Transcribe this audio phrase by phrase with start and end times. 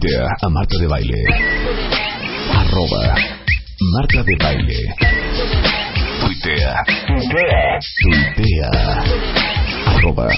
[0.00, 1.24] Tuitea a Marta de Baile.
[2.54, 3.14] Arroba
[3.92, 4.94] Marta de Baile.
[6.20, 6.84] Tuitea.
[8.00, 8.70] Tuitea.
[9.94, 10.28] Arroba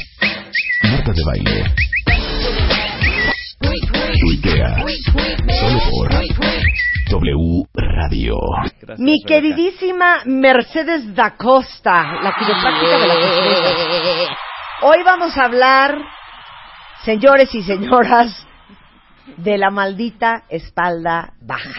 [0.90, 1.74] Marta de Baile.
[4.20, 4.84] Tuitea.
[5.60, 6.10] Solo por
[7.10, 8.36] W Radio.
[8.98, 14.36] Mi queridísima Mercedes da Costa, la quiropráctica de la Costa.
[14.82, 15.98] Hoy vamos a hablar,
[17.04, 18.48] señores y señoras,
[19.36, 21.72] de la maldita espalda baja.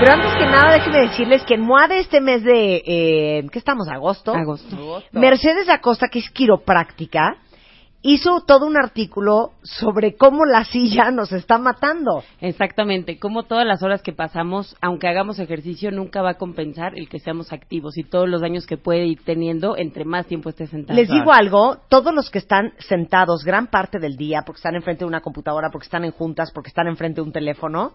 [0.00, 3.58] Pero antes que nada, déjenme decirles que en MOA de este mes de, eh, ¿qué
[3.58, 3.88] estamos?
[3.88, 4.34] ¿Agosto?
[4.34, 5.02] Agosto.
[5.12, 7.38] Mercedes Acosta, que es quiropráctica,
[8.06, 12.22] hizo todo un artículo sobre cómo la silla nos está matando.
[12.40, 17.08] Exactamente, como todas las horas que pasamos, aunque hagamos ejercicio, nunca va a compensar el
[17.08, 20.68] que seamos activos y todos los daños que puede ir teniendo entre más tiempo esté
[20.68, 20.96] sentado.
[20.96, 25.00] Les digo algo, todos los que están sentados gran parte del día, porque están enfrente
[25.00, 27.94] de una computadora, porque están en juntas, porque están enfrente de un teléfono,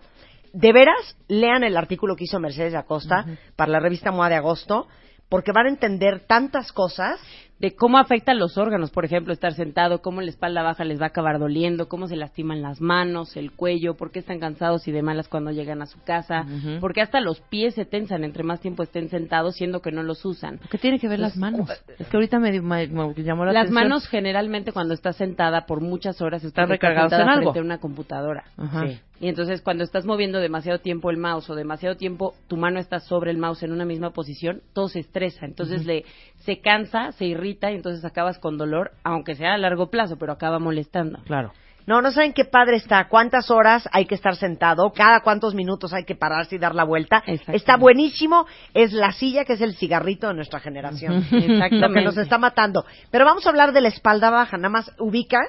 [0.51, 3.25] de veras, lean el artículo que hizo Mercedes Acosta
[3.55, 4.87] para la revista MOA de agosto,
[5.29, 7.17] porque van a entender tantas cosas
[7.61, 10.99] de cómo afecta a los órganos, por ejemplo, estar sentado, cómo la espalda baja les
[10.99, 14.87] va a acabar doliendo, cómo se lastiman las manos, el cuello, por qué están cansados
[14.87, 16.43] y de malas cuando llegan a su casa,
[16.79, 20.01] por qué hasta los pies se tensan entre más tiempo estén sentados, siendo que no
[20.01, 20.59] los usan.
[20.71, 21.69] ¿Qué tiene que ver las manos?
[21.99, 23.73] Es que ahorita me, me- me llamó la Las atención.
[23.83, 27.51] manos generalmente cuando estás sentada por muchas horas Están porque recargadas en algo.
[27.51, 28.43] frente a una computadora.
[28.57, 28.87] Ajá.
[28.87, 28.99] Sí.
[29.19, 32.99] Y entonces cuando estás moviendo demasiado tiempo el mouse o demasiado tiempo tu mano está
[32.99, 35.45] sobre el mouse en una misma posición, todo se estresa.
[35.45, 36.05] Entonces le
[36.39, 40.33] se cansa, se irrita y entonces acabas con dolor, aunque sea a largo plazo, pero
[40.33, 41.19] acaba molestando.
[41.25, 41.51] Claro.
[41.87, 45.93] No, no saben qué padre está, cuántas horas hay que estar sentado, cada cuántos minutos
[45.93, 47.23] hay que pararse y dar la vuelta.
[47.25, 51.25] Está buenísimo, es la silla que es el cigarrito de nuestra generación.
[51.31, 52.03] Lo que Exactamente.
[52.03, 52.85] nos está matando.
[53.09, 55.39] Pero vamos a hablar de la espalda baja, nada más ubica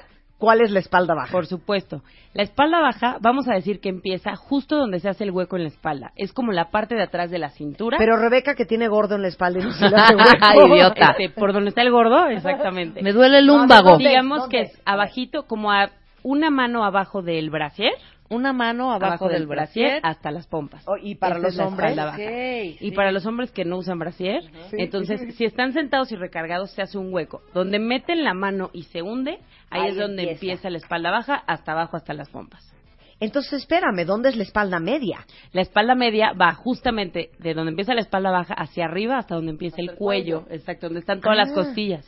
[0.43, 1.31] cuál es la espalda baja.
[1.31, 2.01] Por supuesto.
[2.33, 5.63] La espalda baja, vamos a decir que empieza justo donde se hace el hueco en
[5.63, 6.11] la espalda.
[6.17, 7.97] Es como la parte de atrás de la cintura.
[7.97, 10.67] Pero Rebeca que tiene gordo en la espalda y no se le hace hueco.
[10.75, 11.15] Idiota.
[11.17, 13.01] Este, por donde está el gordo, exactamente.
[13.01, 13.91] Me duele el No, lumbago.
[13.91, 14.09] ¿dónde?
[14.09, 15.91] Digamos que es abajito, como a
[16.23, 17.93] una mano abajo del brasier,
[18.33, 19.99] Una mano abajo, del brasier.
[20.03, 20.83] hasta las pompas.
[20.87, 21.97] Oh, y para los hombres.
[22.79, 22.91] Y sí.
[22.91, 26.97] para los hombres que no usan brasier, entonces si están sentados y recargados se hace
[26.97, 27.41] un hueco.
[27.53, 29.39] Donde meten la mano y se hunde,
[29.69, 30.33] ahí, Ahí es donde empieza.
[30.45, 30.69] empieza.
[30.69, 32.69] la espalda baja hasta abajo hasta las pompas.
[33.19, 35.25] Entonces, espérame, ¿dónde es la espalda media?
[35.53, 39.51] La espalda media va justamente de donde empieza la espalda baja hacia arriba hasta donde
[39.51, 40.45] empieza el, cuello.
[40.49, 41.53] exacto, donde están todas las Ah.
[41.53, 42.05] costillas.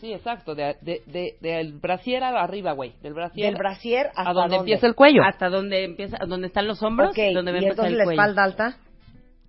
[0.00, 3.46] Sí, exacto, de, de, de- del brasier arriba, güey, del brasier.
[3.46, 4.56] Del brasier hasta a donde dónde?
[4.72, 5.22] empieza el cuello.
[5.24, 8.20] Hasta donde empieza, donde están los hombros, donde va y entonces el la cuello.
[8.20, 8.76] espalda alta.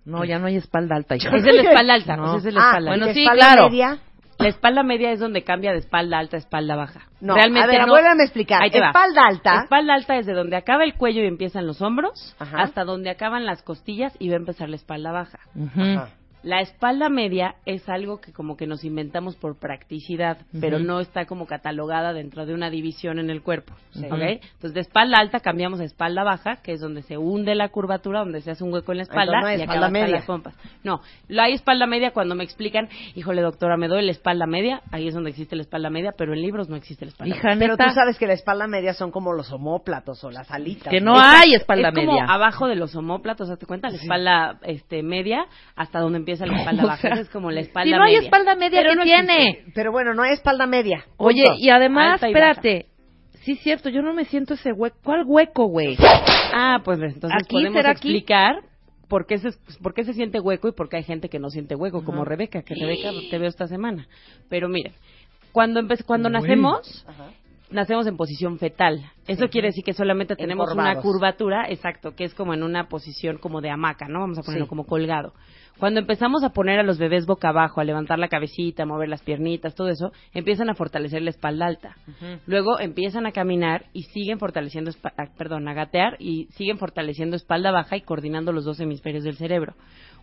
[0.04, 1.16] No, ya no hay espalda alta.
[1.16, 1.28] hija.
[1.36, 2.36] Es la espalda alta, No.
[2.38, 3.06] esa es la ah, espalda ¿y alta.
[3.06, 3.70] la sí, espalda claro.
[3.70, 3.98] media.
[4.38, 7.00] La espalda media es donde cambia de espalda alta a espalda baja.
[7.20, 7.92] No, Realmente a ver, no.
[7.92, 8.62] vuélveme a explicar.
[8.62, 8.86] Ahí te va.
[8.86, 9.62] Espalda alta.
[9.64, 12.58] Espalda alta es de donde acaba el cuello y empiezan los hombros, Ajá.
[12.62, 15.40] hasta donde acaban las costillas y va a empezar la espalda baja.
[15.60, 16.10] Ajá.
[16.42, 21.26] La espalda media es algo que como que nos inventamos por practicidad, pero no está
[21.26, 23.74] como catalogada dentro de una división en el cuerpo.
[23.96, 24.12] ¿ok?
[24.12, 28.20] Entonces de espalda alta cambiamos a espalda baja, que es donde se hunde la curvatura,
[28.20, 30.16] donde se hace un hueco en la espalda no hay y espalda acaba hasta media.
[30.16, 30.54] las pompas.
[30.84, 34.82] No, lo hay espalda media cuando me explican, híjole doctora, me doy la espalda media,
[34.92, 37.48] ahí es donde existe la espalda media, pero en libros no existe la espalda Hija,
[37.58, 40.90] Pero tú sabes que la espalda media son como los homóplatos o las alitas.
[40.90, 42.26] que no hay espalda es como media.
[42.26, 43.88] abajo de los homóplatos, ¿te cuenta?
[43.88, 47.00] La espalda este, media hasta donde empieza la espalda O baja.
[47.00, 48.24] sea, es como la espalda si no hay media.
[48.26, 49.48] espalda media, Pero ¿qué no tiene?
[49.50, 49.72] existe.
[49.74, 51.04] Pero bueno, no hay espalda media.
[51.16, 52.26] Oye, y además, baja.
[52.28, 52.86] espérate.
[53.42, 54.98] Sí, es cierto, yo no me siento ese hueco.
[55.02, 55.96] ¿Cuál hueco, güey?
[56.52, 57.54] Ah, pues entonces ¿Aquí?
[57.54, 58.08] podemos ¿Será aquí?
[58.08, 58.56] explicar
[59.08, 59.50] por qué, se,
[59.82, 62.24] por qué se siente hueco y por qué hay gente que no siente hueco, como
[62.26, 64.06] Rebeca, que Rebeca te veo esta semana.
[64.50, 64.92] Pero miren,
[65.52, 67.06] cuando, cuando nacemos,
[67.70, 69.00] nacemos en posición fetal.
[69.26, 73.38] Eso quiere decir que solamente tenemos una curvatura, exacto, que es como en una posición
[73.38, 74.20] como de hamaca, ¿no?
[74.20, 74.68] Vamos a ponerlo Sí.
[74.68, 75.32] como colgado.
[75.78, 79.08] Cuando empezamos a poner a los bebés boca abajo, a levantar la cabecita, a mover
[79.08, 81.96] las piernitas, todo eso, empiezan a fortalecer la espalda alta.
[82.46, 87.70] Luego empiezan a caminar y siguen fortaleciendo, ah, perdón, a gatear y siguen fortaleciendo espalda
[87.70, 89.74] baja y coordinando los dos hemisferios del cerebro.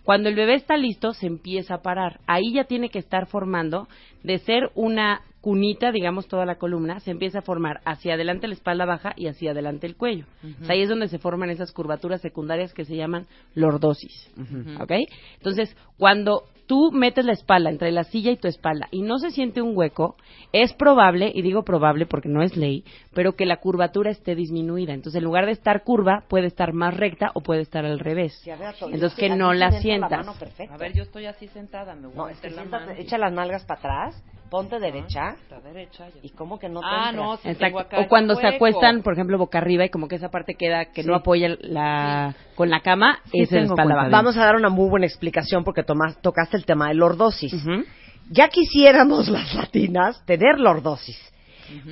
[0.06, 2.22] Cuando el bebé está listo, se empieza a parar.
[2.28, 3.88] Ahí ya tiene que estar formando
[4.24, 8.56] de ser una cunita, digamos, toda la columna, se empieza a formar hacia adelante la
[8.56, 10.26] espalda baja y hacia adelante el cuello.
[10.62, 14.32] O sea, ahí es donde se forman esas curvaturas secundarias que se llaman lordosis.
[14.80, 14.92] ¿Ok?
[15.38, 19.32] Entonces, cuando tú metes la espalda entre la silla y tu espalda y no se
[19.32, 20.16] siente un hueco,
[20.52, 24.94] es probable, y digo probable porque no es ley, pero que la curvatura esté disminuida.
[24.94, 28.40] Entonces, en lugar de estar curva, puede estar más recta o puede estar al revés.
[28.44, 30.26] Sí, a ver, Antonio, Entonces, que no la entra sientas.
[30.26, 30.74] mano perfecto.
[30.74, 32.86] A ver, yo estoy así sentada, me voy No, a es que meter la siéntate,
[32.88, 33.00] mano.
[33.00, 35.32] echa las nalgas para atrás, ponte derecha.
[35.42, 36.08] Está derecha.
[36.10, 36.20] ya.
[36.22, 37.24] ¿Y cómo que no te Ah, entra?
[37.26, 38.56] no, sí tengo acá O cuando se hueco.
[38.56, 41.08] acuestan, por ejemplo, boca arriba y como que esa parte queda que Sí.
[41.08, 44.10] no apoya la con la cama, Sí esa es espalda baja.
[44.10, 47.54] Vamos a dar una muy buena explicación porque tomas- tocaste el tema de lordosis.
[48.30, 51.18] Ya quisiéramos las latinas tener lordosis.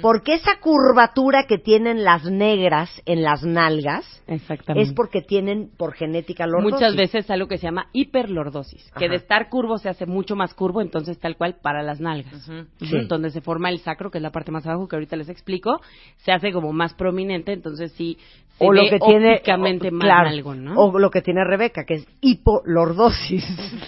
[0.01, 4.89] Porque esa curvatura que tienen las negras en las nalgas Exactamente.
[4.89, 6.73] es porque tienen por genética lordosis.
[6.73, 10.53] Muchas veces algo que se llama hiperlordosis, que de estar curvo se hace mucho más
[10.53, 12.49] curvo, entonces tal cual para las nalgas.
[12.79, 13.07] Sí.
[13.07, 15.81] Donde se forma el sacro, que es la parte más abajo, que ahorita les explico,
[16.17, 18.17] se hace como más prominente, entonces sí
[18.57, 19.43] se o lo que tiene o-
[19.91, 20.75] más claro, ¿no?
[20.79, 23.43] o lo que tiene Rebeca que es hipolordosis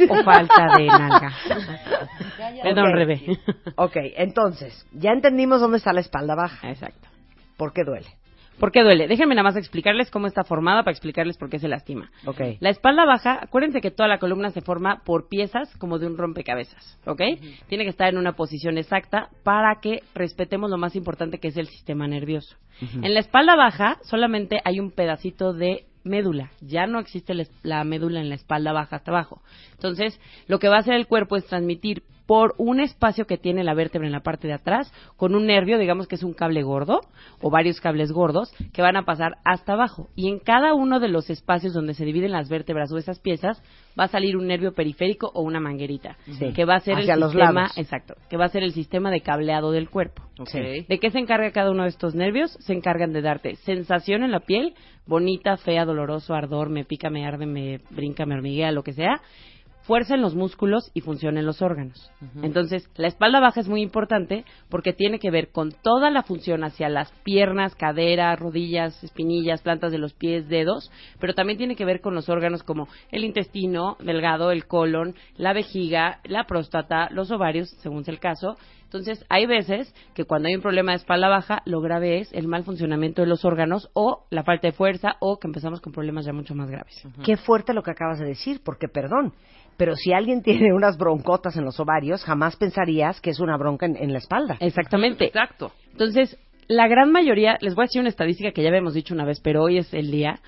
[0.10, 1.34] O falta de nalga.
[2.64, 2.96] Perdón, Ok.
[2.96, 3.22] Rebe.
[3.76, 7.08] ok entonces ya entendimos dónde está la espalda baja Exacto.
[7.58, 8.08] ¿por qué duele?
[8.60, 9.08] ¿Por qué duele?
[9.08, 12.10] Déjenme nada más explicarles cómo está formada para explicarles por qué se lastima.
[12.60, 16.18] La espalda baja, acuérdense que toda la columna se forma por piezas como de un
[16.18, 17.22] rompecabezas, ¿ok?
[17.68, 21.58] Tiene que estar en una posición exacta para que respetemos lo más importante que es
[21.58, 22.56] el sistema nervioso.
[22.82, 28.22] En la espalda baja solamente hay un pedacito de médula, ya no existe la médula
[28.22, 29.42] en la espalda baja hasta abajo.
[29.72, 33.64] Entonces, lo que va a hacer el cuerpo es transmitir por un espacio que tiene
[33.64, 36.64] la vértebra en la parte de atrás, con un nervio, digamos que es un cable
[36.64, 37.02] gordo,
[37.42, 40.08] o varios cables gordos, que van a pasar hasta abajo.
[40.16, 43.62] Y en cada uno de los espacios donde se dividen las vértebras o esas piezas,
[44.00, 46.52] va a salir un nervio periférico o una manguerita, Sí.
[46.54, 47.78] que va a ser Hacia el los sistema, lados.
[47.78, 50.24] exacto, que va a ser el sistema de cableado del cuerpo.
[50.54, 52.52] ¿De qué se encarga cada uno de estos nervios?
[52.60, 54.74] Se encargan de darte sensación en la piel,
[55.08, 59.22] bonita, fea, doloroso, ardor, me pica, me arde, me brinca, me hormiguea, lo que sea.
[59.86, 62.12] Fuerza en los músculos y función en los órganos.
[62.42, 66.64] Entonces, la espalda baja es muy importante porque tiene que ver con toda la función
[66.64, 71.86] hacia las piernas, cadera, rodillas, espinillas, plantas de los pies, dedos, pero también tiene que
[71.86, 77.30] ver con los órganos como el intestino delgado, el colon, la vejiga, la próstata, los
[77.32, 78.58] ovarios, según sea el caso.
[78.86, 82.48] Entonces, hay veces que cuando hay un problema de espalda baja, lo grave es el
[82.48, 86.26] mal funcionamiento de los órganos o la falta de fuerza o que empezamos con problemas
[86.26, 87.06] ya mucho más graves.
[87.24, 89.34] Qué fuerte lo que acabas de decir, porque perdón,
[89.78, 93.86] pero si alguien tiene unas broncotas en los ovarios, jamás pensarías que es una bronca
[93.86, 94.58] en, en la espalda.
[94.60, 95.26] Exactamente.
[95.26, 95.72] Exacto.
[95.92, 96.38] Entonces,
[96.68, 99.40] la gran mayoría, les voy a decir una estadística que ya habíamos dicho una vez,
[99.40, 100.40] pero hoy es el día.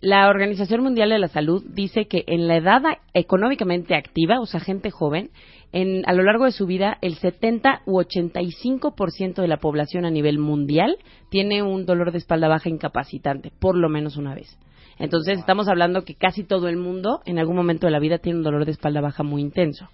[0.00, 2.82] La Organización Mundial de la Salud dice que en la edad
[3.14, 5.30] económicamente activa, o sea, gente joven,
[5.72, 10.10] en, a lo largo de su vida, el 70 u 85% de la población a
[10.10, 10.98] nivel mundial
[11.30, 14.58] tiene un dolor de espalda baja incapacitante, por lo menos una vez.
[14.98, 18.38] Entonces, estamos hablando que casi todo el mundo, en algún momento de la vida, tiene
[18.38, 19.88] un dolor de espalda baja muy intenso.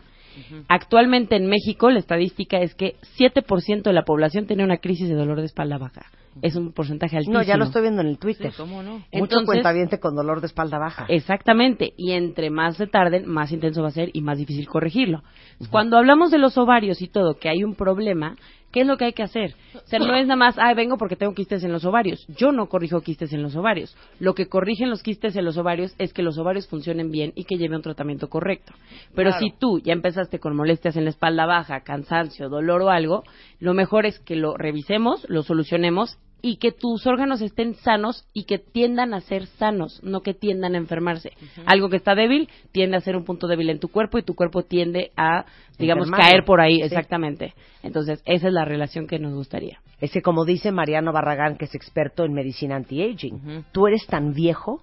[0.68, 5.14] Actualmente en México la estadística es que 7% de la población tiene una crisis de
[5.14, 6.06] dolor de espalda baja.
[6.40, 7.38] Es un porcentaje altísimo.
[7.38, 8.50] No, ya lo estoy viendo en el Twitter.
[8.50, 8.92] Sí, ¿cómo no?
[8.92, 11.04] Mucho Entonces- cuentaviente con dolor de espalda baja.
[11.08, 15.22] Exactamente, y entre más se tarden, más intenso va a ser y más difícil corregirlo.
[15.70, 18.36] Cuando hablamos de los ovarios y todo, que hay un problema,
[18.72, 19.54] ¿qué es lo que hay que hacer?
[19.74, 22.26] O sea, no es nada más, ay, vengo porque tengo quistes en los ovarios.
[22.28, 23.96] Yo no corrijo quistes en los ovarios.
[24.18, 27.44] Lo que corrigen los quistes en los ovarios es que los ovarios funcionen bien y
[27.44, 28.72] que lleve un tratamiento correcto.
[29.14, 29.44] Pero Claro.
[29.46, 33.22] si tú ya empezaste con molestias en la espalda baja, cansancio, dolor o algo,
[33.60, 38.44] lo mejor es que lo revisemos, lo solucionemos y que tus órganos estén sanos y
[38.44, 41.32] que tiendan a ser sanos, no que tiendan a enfermarse.
[41.66, 44.34] Algo que está débil tiende a ser un punto débil en tu cuerpo y tu
[44.34, 45.46] cuerpo tiende a,
[45.78, 46.82] digamos, caer por ahí, Sí.
[46.82, 47.54] exactamente.
[47.84, 49.78] Entonces, esa es la relación que nos gustaría.
[50.00, 54.32] Es que como dice Mariano Barragán, que es experto en medicina anti-aging, tú eres tan
[54.34, 54.82] viejo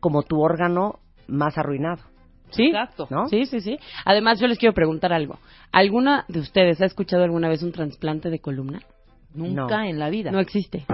[0.00, 2.02] como tu órgano más arruinado.
[2.50, 2.66] ¿Sí?
[2.66, 3.08] Exacto.
[3.10, 3.26] ¿No?
[3.28, 3.78] Sí, sí, sí.
[4.04, 5.38] Además, yo les quiero preguntar algo.
[5.72, 8.80] ¿Alguna de ustedes ha escuchado alguna vez un trasplante de columna?
[9.34, 9.84] Nunca No.
[9.84, 10.30] en la vida.
[10.30, 10.86] No existe.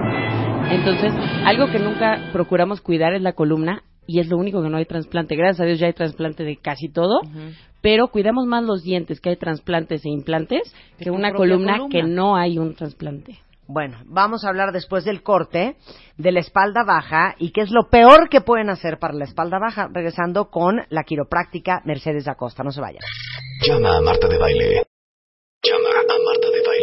[0.71, 1.13] Entonces,
[1.45, 4.87] algo que nunca procuramos cuidar es la columna y es lo único que no hay
[4.87, 5.37] trasplante.
[5.37, 7.21] Gracias a Dios ya hay trasplante de casi todo,
[7.81, 11.93] pero cuidamos más los dientes, que hay trasplantes e implantes, Que una columna, columna.
[11.93, 13.39] que no hay un trasplante.
[13.67, 15.77] Bueno, vamos a hablar después del corte
[16.19, 19.59] de la espalda baja y qué es lo peor que pueden hacer para la espalda
[19.61, 22.65] baja, regresando con la quiropráctica Mercedes Acosta.
[22.65, 23.01] No se vayan.
[23.65, 24.83] Llama a Marta de Baile.
[25.63, 26.60] Llama a Marta de.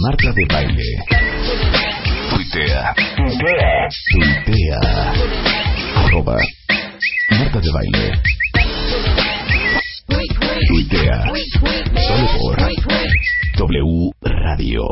[0.00, 0.82] Marta de baile.
[2.30, 2.94] Tuitea.
[3.16, 3.88] Tuitea.
[4.10, 4.80] Tuitea.
[5.96, 6.36] Arroba.
[7.30, 8.22] Marta de baile.
[10.68, 11.24] Tuitea.
[12.06, 12.56] Solo por
[13.58, 14.82] W Radio.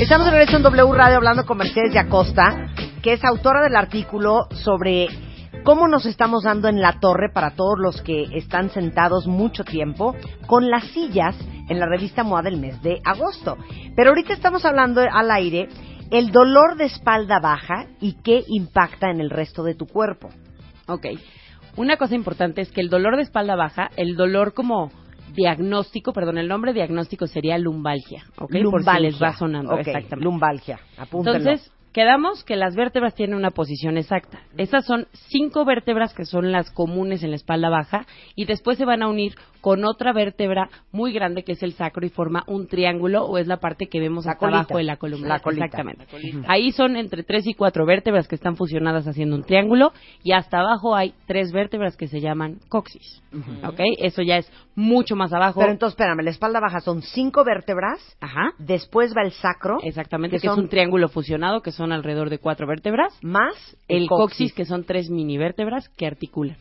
[0.00, 3.76] Estamos en regreso en W Radio hablando con Mercedes de Acosta, que es autora del
[3.76, 5.08] artículo sobre
[5.64, 10.14] cómo nos estamos dando en la torre para todos los que están sentados mucho tiempo
[10.46, 11.36] con las sillas
[11.68, 13.56] en la revista MOA del mes de agosto.
[13.94, 15.68] Pero ahorita estamos hablando al aire
[16.10, 20.28] el dolor de espalda baja y qué impacta en el resto de tu cuerpo.
[20.86, 21.06] Ok.
[21.76, 24.90] Una cosa importante es que el dolor de espalda baja, el dolor como
[25.34, 28.52] diagnóstico, perdón, el nombre diagnóstico sería lumbalgia, ¿ok?
[28.70, 30.24] Por si les va sonando, Ok, exactamente.
[30.24, 31.38] Lumbalgia, apúntenlo.
[31.38, 34.40] Entonces, quedamos que las vértebras tienen una posición exacta.
[34.56, 38.84] Esas son cinco vértebras que son las comunes en la espalda baja y después se
[38.84, 42.66] van a unir con otra vértebra muy grande que es el sacro y forma un
[42.66, 44.58] triángulo o es la parte que vemos colita.
[44.58, 45.28] abajo de la columna.
[45.28, 45.64] La colita.
[45.64, 46.04] Exactamente.
[46.10, 46.44] La.
[46.48, 49.92] Ahí son entre tres y cuatro vértebras que están fusionadas haciendo un triángulo
[50.22, 53.22] y hasta abajo hay tres vértebras que se llaman coxis.
[53.66, 53.80] ¿Ok?
[53.98, 55.60] Eso ya es mucho más abajo.
[55.60, 58.52] Pero entonces, espérame, la espalda baja son cinco vértebras, Ajá.
[58.58, 62.28] después va el sacro, Exactamente, que que, son- es un triángulo fusionado que son alrededor
[62.28, 63.16] de cuatro vértebras.
[63.22, 63.54] más
[63.88, 66.56] El coxis, que son tres mini vértebras que articulan.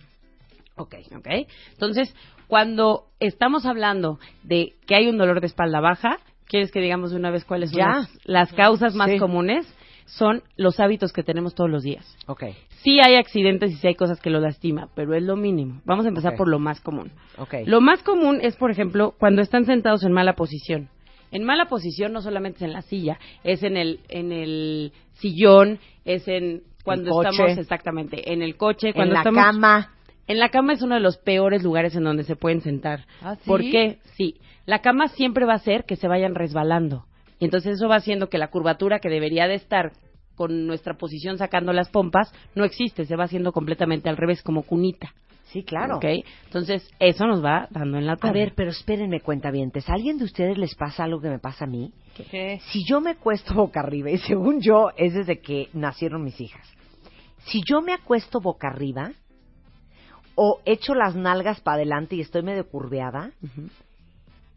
[0.77, 0.95] Ok.
[1.17, 1.27] ¿Ok?
[1.73, 2.15] Entonces,
[2.51, 6.17] cuando estamos hablando de que hay un dolor de espalda baja,
[6.49, 7.87] ¿quieres que digamos de una vez cuáles son Ya.
[7.87, 9.19] las, las causas más Sí.
[9.19, 9.73] comunes?
[10.05, 12.05] Son los hábitos que tenemos todos los días.
[12.27, 12.43] Ok,
[12.83, 15.79] Sí hay accidentes y sí hay cosas que lo lastima, pero es lo mínimo.
[15.85, 17.13] Vamos a empezar por lo más común.
[17.37, 17.53] ok.
[17.67, 20.89] Lo más común es, por ejemplo, cuando están sentados en mala posición.
[21.31, 25.79] En mala posición no solamente es en la silla, es en el, en el sillón,
[26.03, 29.91] es en cuando estamos exactamente en el coche, cuando en la estamos cama.
[30.27, 33.05] En la cama es uno de los peores lugares en donde se pueden sentar.
[33.21, 33.41] ¿Ah, sí?
[33.47, 33.99] ¿Por qué?
[34.17, 34.39] Sí.
[34.65, 37.05] La cama siempre va a hacer que se vayan resbalando.
[37.39, 39.91] Y entonces eso va haciendo que la curvatura que debería de estar
[40.35, 44.63] con nuestra posición sacando las pompas no existe, se va haciendo completamente al revés, como
[44.63, 45.13] cunita.
[45.45, 45.97] Sí, claro.
[45.97, 46.05] ¿Ok?
[46.45, 48.31] Entonces eso nos va dando en la A torre.
[48.33, 49.89] ver, pero espérenme, cuentavientes.
[49.89, 51.91] ¿A alguien de ustedes les pasa algo que me pasa a mí?
[52.15, 52.61] ¿Qué?
[52.71, 56.65] Si yo me acuesto boca arriba, y según yo es desde que nacieron mis hijas,
[57.39, 59.11] si yo me acuesto boca arriba
[60.43, 63.29] o echo las nalgas para adelante y estoy medio curveada,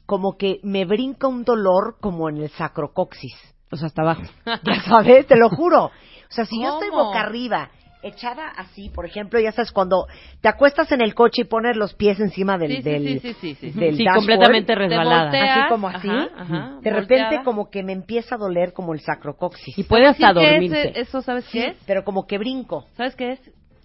[0.07, 3.35] como que me brinca un dolor como en el sacrocoxis.
[3.71, 4.23] O sea, hasta abajo.
[4.65, 5.87] Ya sabes, te lo juro.
[5.87, 5.91] O
[6.31, 7.69] sea, si yo estoy boca arriba,
[8.03, 10.07] echada así, por ejemplo, ya sabes, cuando
[10.41, 13.55] te acuestas en el coche y pones los pies encima del, Sí, del, sí, sí,
[13.55, 15.23] sí, del dashboard, completamente Te resbalada.
[15.25, 17.01] volteas, así como así, ajá, ajá, de volteada.
[17.01, 19.77] repente como que me empieza a doler como el sacrocoxis.
[19.79, 21.01] Y puede hasta ¿Sabes qué es dormirse.
[21.01, 21.77] eso sabes qué es?
[21.87, 22.87] pero como que brinco.
[22.97, 23.41] ¿Sabes qué es?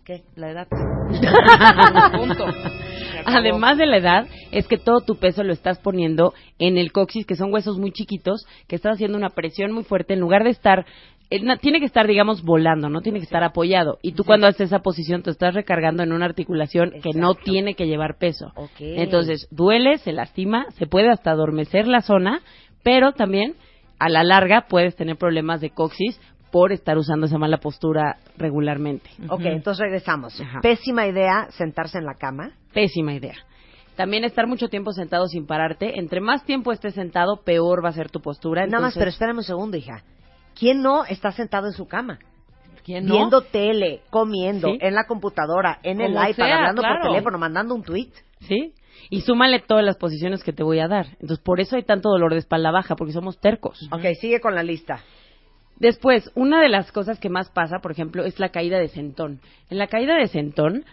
[0.10, 0.24] ¿Qué?
[0.36, 0.68] La edad.
[2.18, 2.46] Punto.
[3.28, 7.28] Además de la edad, es que todo tu peso lo estás poniendo en el coxis,
[7.28, 10.50] que son huesos muy chiquitos, que estás haciendo una presión muy fuerte en lugar de
[10.50, 10.88] estar.
[11.30, 14.00] eh, Tiene que estar, digamos, volando, no tiene que estar apoyado.
[14.02, 17.76] Y tú, cuando haces esa posición, te estás recargando en una articulación que no tiene
[17.76, 18.52] que llevar peso.
[18.80, 22.42] Entonces, duele, se lastima, se puede hasta adormecer la zona,
[22.82, 23.54] pero también
[24.00, 26.20] a la larga puedes tener problemas de coxis
[26.52, 29.10] por estar usando esa mala postura regularmente.
[29.30, 30.40] Ok, entonces regresamos.
[30.40, 30.60] Ajá.
[30.62, 32.52] Pésima idea sentarse en la cama.
[32.74, 33.36] Pésima idea.
[33.96, 36.00] También estar mucho tiempo sentado sin pararte.
[36.00, 38.66] Entre más tiempo estés sentado, peor va a ser tu postura.
[38.66, 40.04] Nada más, pero espérame un segundo, hija.
[40.58, 42.20] ¿Quién no está sentado en su cama?
[42.86, 43.16] ¿Quién no?
[43.16, 44.78] Viendo tele, comiendo, Sí.
[44.82, 47.02] en la computadora, en el iPad, sea, hablando claro.
[47.02, 48.10] por teléfono, mandando un tweet.
[48.40, 48.74] ¿Sí?
[49.10, 51.08] Y súmale todas las posiciones que te voy a dar.
[51.20, 53.88] Entonces, por eso hay tanto dolor de espalda baja, porque somos tercos.
[53.92, 55.02] Ok, sigue con la lista.
[55.80, 59.40] Después, una de las cosas que más pasa, por ejemplo, es la caída de sentón.
[59.70, 60.86] En la caída de sentón, con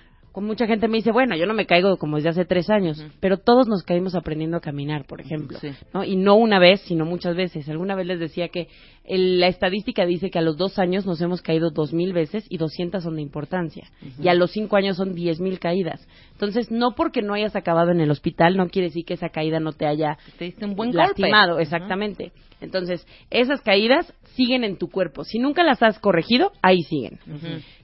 [0.44, 3.38] mucha gente me dice, bueno, yo no me caigo como desde hace tres años, pero
[3.38, 5.58] todos nos caímos aprendiendo a caminar, por ejemplo.
[5.60, 5.70] Sí.
[5.94, 6.04] ¿no?
[6.04, 7.68] Y no una vez, sino muchas veces.
[7.68, 8.68] Alguna vez les decía que
[9.04, 12.44] el- la estadística dice que a los dos años nos hemos caído dos mil veces
[12.50, 13.88] y 200 son de importancia.
[14.22, 16.06] Y a los cinco años son diez mil caídas.
[16.32, 19.60] Entonces, no porque no hayas acabado en el hospital, no quiere decir que esa caída
[19.60, 21.62] no te haya Te diste un buen lastimado, golpe.
[21.62, 22.32] exactamente.
[22.60, 25.24] Entonces, esas caídas siguen en tu cuerpo.
[25.24, 27.18] Si nunca las has corregido, ahí siguen.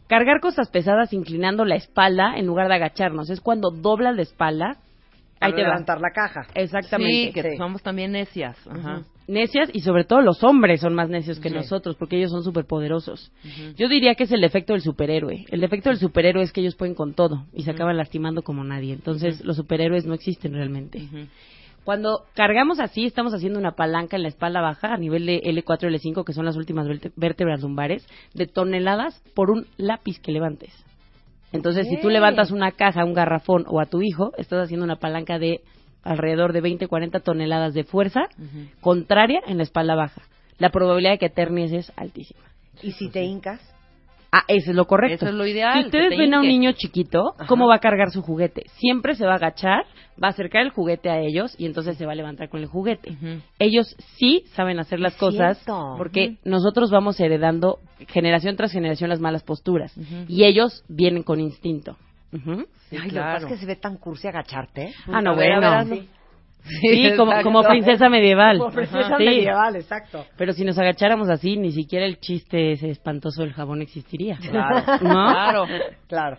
[0.08, 3.30] Cargar cosas pesadas inclinando la espalda en lugar de agacharnos.
[3.30, 4.76] Es cuando doblas la espalda.
[5.40, 5.68] Ahí Para te va.
[5.70, 6.42] levantar la caja.
[6.54, 7.12] Exactamente.
[7.26, 7.56] Sí, que Sí.
[7.56, 8.56] somos también necias.
[8.68, 9.02] Ajá.
[9.26, 11.54] Necias y sobre todo los hombres son más necios que Sí.
[11.54, 13.32] nosotros porque ellos son superpoderosos.
[13.76, 15.44] Yo diría que es el defecto del superhéroe.
[15.50, 18.62] El defecto del superhéroe es que ellos pueden con todo y se acaban lastimando como
[18.62, 18.92] nadie.
[18.92, 21.00] Entonces los superhéroes no existen realmente.
[21.84, 25.90] Cuando cargamos así, estamos haciendo una palanca en la espalda baja a nivel de L4
[25.90, 26.86] y L5, que son las últimas
[27.16, 30.72] vértebras lumbares, de toneladas por un lápiz que levantes.
[31.52, 34.96] Entonces, si tú levantas una caja, un garrafón o a tu hijo, estás haciendo una
[34.96, 35.60] palanca de
[36.02, 38.22] alrededor de 20, 40 toneladas de fuerza
[38.80, 40.22] contraria en la espalda baja.
[40.58, 42.40] La probabilidad de que ternies es altísima.
[42.80, 43.60] ¿Y si te hincas?
[44.34, 45.26] Ah, eso es lo correcto.
[45.26, 48.10] Eso es lo ideal, Si ustedes ven a un niño chiquito, ¿cómo va a cargar
[48.10, 48.62] su juguete?
[48.78, 49.84] Siempre se va a agachar,
[50.22, 52.66] va a acercar el juguete a ellos y entonces se va a levantar con el
[52.66, 53.14] juguete.
[53.58, 55.96] Ellos sí saben hacer las Es cosas cierto.
[55.98, 59.92] porque nosotros vamos heredando generación tras generación las malas posturas
[60.28, 61.98] y ellos vienen con instinto.
[62.32, 64.94] Sí, Ay, lo que pasa es que se ve tan cursi agacharte.
[65.08, 65.70] Ah, no, A ver, a bueno.
[65.70, 65.96] ver, hazlo.
[66.64, 68.58] Sí, como, como princesa medieval.
[68.58, 69.18] Como princesa Ajá.
[69.18, 69.24] Sí.
[69.24, 70.26] medieval, exacto.
[70.36, 74.38] Pero si nos agacháramos así, ni siquiera el chiste ese espantoso del jabón existiría.
[74.38, 75.32] Claro, ¿No?
[75.32, 75.66] claro.
[76.06, 76.36] Claro.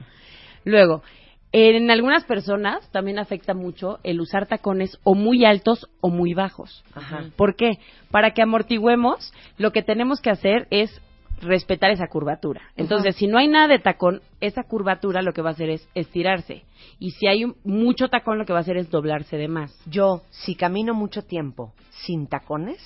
[0.63, 1.03] Luego,
[1.51, 6.83] en algunas personas también afecta mucho el usar tacones o muy altos o muy bajos.
[6.95, 7.25] Ajá.
[7.35, 7.79] ¿Por qué?
[8.09, 11.01] Para que amortigüemos, lo que tenemos que hacer es
[11.43, 12.61] respetar esa curvatura.
[12.75, 15.87] Entonces, si no hay nada de tacón, esa curvatura lo que va a hacer es
[15.95, 16.63] estirarse.
[16.99, 19.71] Y si hay un- mucho tacón, lo que va a hacer es doblarse de más.
[19.85, 21.73] Yo, si camino mucho tiempo
[22.05, 22.79] sin tacones,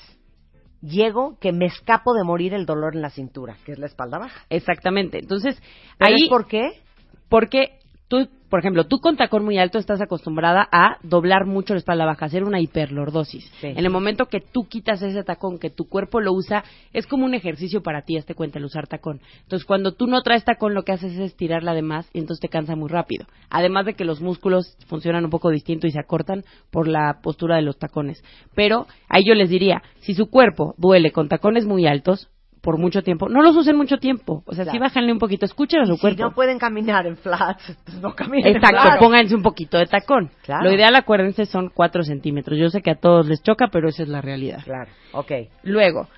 [0.82, 4.20] llego que me escapo de morir el dolor en la cintura, que es la espalda
[4.20, 4.46] baja.
[4.50, 5.20] Exactamente.
[5.20, 5.62] Entonces,
[5.98, 6.82] ¿Pero ahí por qué?
[7.30, 11.80] Porque tú, por ejemplo, tú con tacón muy alto estás acostumbrada a doblar mucho la
[11.80, 13.52] espalda baja, hacer una hiperlordosis.
[13.60, 13.68] Sí.
[13.68, 17.26] En el momento que tú quitas ese tacón, que tu cuerpo lo usa, es como
[17.26, 19.22] un ejercicio para ti, este cuenta, el usar tacón.
[19.44, 22.42] Entonces, cuando tú no traes tacón, lo que haces es estirarla de más y entonces
[22.42, 23.26] te cansa muy rápido.
[23.50, 27.58] Además de que los músculos funcionan un poco distinto y se acortan por la postura
[27.58, 28.24] de los tacones.
[28.56, 32.30] Pero ahí yo les diría, si su cuerpo duele con tacones muy altos,
[32.68, 34.44] por mucho tiempo, no los usen mucho tiempo.
[34.46, 34.84] O sea, sí Claro.
[34.88, 36.22] bájanle un poquito, escuchen a su Si cuerpo.
[36.22, 38.98] no pueden caminar en flats, pues no caminen en Exacto, flats.
[39.00, 40.32] pónganse un poquito de tacón.
[40.44, 40.66] Claro.
[40.66, 42.60] Lo ideal, acuérdense, son 4 centímetros.
[42.60, 44.60] Yo sé que a todos les choca, pero esa es la realidad.
[44.66, 45.32] Claro, ok.
[45.64, 46.10] Luego,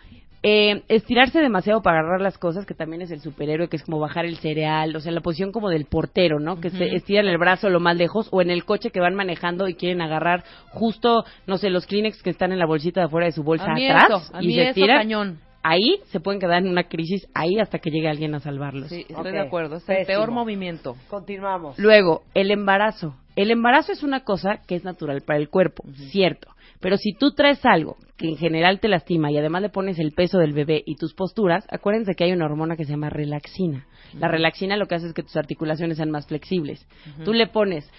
[0.41, 4.00] eh, estirarse demasiado para agarrar las cosas, que también es el superhéroe, que es como
[4.00, 6.60] bajar el cereal, o sea, la posición como del portero, ¿no?
[6.60, 9.68] Que se estiran el brazo lo más lejos, o en el coche que van manejando
[9.68, 13.27] y quieren agarrar justo, no sé, los Kleenex que están en la bolsita de afuera
[13.27, 15.39] de su bolsa A mí atrás eso, a y mí se eso cañón.
[15.61, 18.89] Ahí se pueden quedar en una crisis, ahí hasta que llegue alguien a salvarlos.
[18.89, 19.77] Sí, estoy de acuerdo.
[19.77, 20.07] Es el pésimo.
[20.07, 20.95] peor movimiento.
[21.09, 21.77] Continuamos.
[21.77, 23.15] Luego, el embarazo.
[23.35, 26.49] El embarazo es una cosa que es natural para el cuerpo, cierto.
[26.79, 30.11] Pero si tú traes algo que en general te lastima y además le pones el
[30.11, 33.85] peso del bebé y tus posturas, acuérdense que hay una hormona que se llama relaxina.
[34.13, 36.87] La relaxina lo que hace es que tus articulaciones sean más flexibles.
[37.24, 37.89] Tú le pones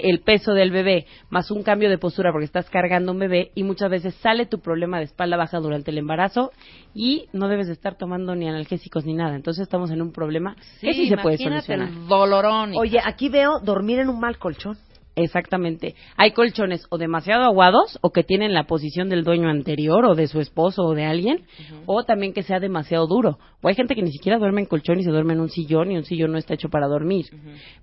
[0.00, 3.50] pe- el peso del bebé más un cambio de postura porque estás cargando un bebé
[3.54, 6.50] y muchas veces sale tu problema de espalda baja durante el embarazo
[6.94, 9.34] y no debes de estar tomando ni analgésicos ni nada.
[9.36, 11.88] Entonces estamos en un problema que sí se puede solucionar.
[11.88, 12.72] el dolorón.
[12.76, 14.76] Oye, aquí veo dormir en un mal colchón.
[15.16, 15.94] Exactamente.
[16.16, 20.26] Hay colchones o demasiado aguados o que tienen la posición del dueño anterior o de
[20.26, 21.44] su esposo o de alguien,
[21.86, 23.38] o también que sea demasiado duro.
[23.62, 25.92] O hay gente que ni siquiera duerme en colchón y se duerme en un sillón
[25.92, 27.26] y un sillón no está hecho para dormir.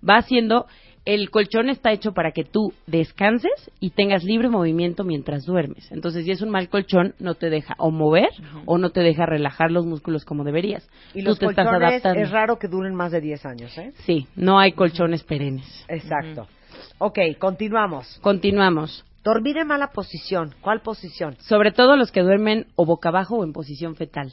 [0.07, 0.65] Va haciendo,
[1.05, 5.91] el colchón está hecho para que tú descanses y tengas libre movimiento mientras duermes.
[5.91, 8.29] Entonces, si es un mal colchón, no te deja o mover
[8.65, 10.87] o no te deja relajar los músculos como deberías.
[11.13, 12.19] Y Tú los te estás colchones adaptando.
[12.21, 13.93] es raro que duren más de 10 años, ¿eh?
[14.05, 15.85] Sí, no hay colchones perennes.
[15.87, 16.47] Exacto.
[16.99, 18.19] Ok, continuamos.
[18.21, 19.03] Continuamos.
[19.23, 20.55] Dormir en mala posición.
[20.61, 21.35] ¿Cuál posición?
[21.41, 24.31] Sobre todo los que duermen o boca abajo o en posición fetal.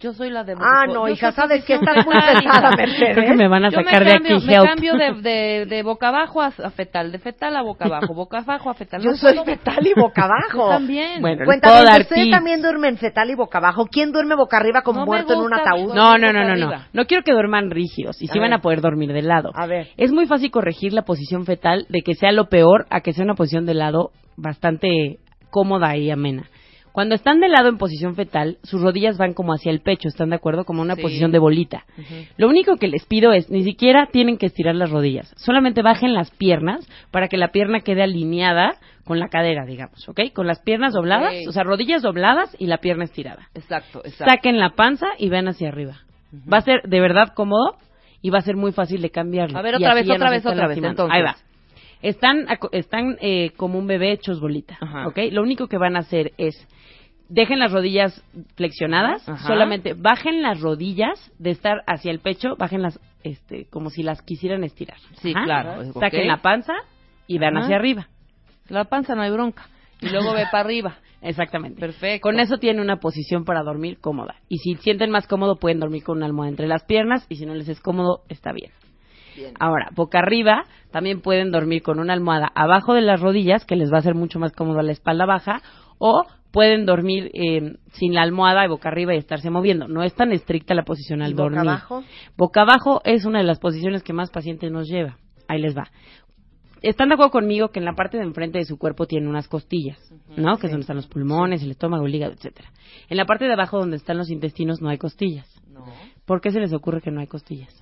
[0.00, 0.54] Yo soy la de...
[0.58, 2.70] Ah, no, yo hija, soy sabes que estás muy pesada, hija.
[2.74, 3.14] Mercedes.
[3.16, 4.46] Creo que me van a Yo me sacar de cambio, aquí.
[4.46, 4.64] me help.
[4.66, 8.70] cambio de, de, de boca abajo a, fetal, de fetal a boca abajo, boca abajo
[8.70, 9.02] a fetal.
[9.02, 10.68] Yo No soy fetal y boca abajo.
[10.68, 11.20] Yo también.
[11.20, 12.34] Bueno, Cuéntame, puedo dar ¿ustedes tips.
[12.34, 13.86] también duermen fetal y boca abajo?
[13.90, 15.94] ¿Quién duerme boca arriba como No muerto en un gusta, ataúd?
[15.94, 16.84] No, no, no, boca no, no.
[16.94, 19.50] No quiero que duerman rígidos y A sí van a poder dormir de lado.
[19.54, 19.88] A ver.
[19.98, 23.24] Es muy fácil corregir la posición fetal de que sea lo peor a que sea
[23.26, 25.18] una posición de lado bastante
[25.50, 26.48] cómoda y amena.
[26.92, 30.30] Cuando están de lado en posición fetal, sus rodillas van como hacia el pecho, ¿están
[30.30, 30.64] de acuerdo?
[30.64, 31.02] Como una Sí.
[31.02, 31.84] posición de bolita.
[32.36, 36.14] Lo único que les pido es, ni siquiera tienen que estirar las rodillas, solamente bajen
[36.14, 40.20] las piernas para que la pierna quede alineada con la cadera, digamos, ¿ok?
[40.32, 43.48] Con las piernas dobladas, o sea, rodillas dobladas y la pierna estirada.
[43.54, 44.32] Exacto, exacto.
[44.32, 45.96] Saquen la panza y vean hacia arriba.
[46.50, 47.76] Va a ser de verdad cómodo
[48.22, 49.58] y va a ser muy fácil de cambiarlo.
[49.58, 51.10] A ver, otra vez, otra vez, otra vez, entonces.
[51.12, 51.34] Ahí va.
[52.04, 55.08] Están, están eh, como un bebé hechos bolita, Ajá.
[55.08, 55.18] ¿ok?
[55.32, 56.54] Lo único que van a hacer es
[57.30, 58.22] dejen las rodillas
[58.56, 59.46] flexionadas, Ajá.
[59.46, 64.64] solamente bajen las rodillas de estar hacia el pecho, bájenlas este, como si las quisieran
[64.64, 64.98] estirar.
[65.22, 65.44] Sí, Ajá.
[65.44, 65.92] claro.
[65.94, 66.74] Saquen la panza
[67.26, 67.64] y vean Ajá.
[67.64, 68.08] hacia arriba.
[68.68, 69.66] La panza no hay bronca.
[70.02, 70.98] Y luego ve para arriba.
[71.22, 71.80] Exactamente.
[71.80, 72.22] Perfecto.
[72.22, 74.34] Con eso tienen una posición para dormir cómoda.
[74.50, 77.24] Y si sienten más cómodo, pueden dormir con una almohada entre las piernas.
[77.30, 78.72] Y si no les es cómodo, está bien.
[79.58, 83.90] Ahora, boca arriba, también pueden dormir con una almohada abajo de las rodillas, que les
[83.92, 85.60] va a hacer mucho más cómodo a la espalda baja.
[85.98, 89.88] O pueden dormir eh, sin la almohada y boca arriba y estarse moviendo.
[89.88, 91.68] No es tan estricta la posición al ¿Y boca dormir.
[91.68, 92.04] abajo?
[92.36, 95.18] Boca abajo es una de las posiciones que más pacientes nos lleva.
[95.48, 95.90] Ahí les va.
[96.80, 99.48] Están de acuerdo conmigo que en la parte de enfrente de su cuerpo tiene unas
[99.48, 99.98] costillas,
[100.36, 100.58] ¿no?
[100.58, 102.70] Que es donde están los pulmones, el estómago, el hígado, etcétera.
[103.08, 105.48] En la parte de abajo donde están los intestinos no hay costillas.
[105.72, 105.86] No.
[106.24, 107.74] ¿por qué se les ocurre que no hay costillas?